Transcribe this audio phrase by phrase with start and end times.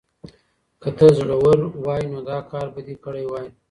[0.81, 3.47] که ته زړور وای نو دا کار به دې کړی وای.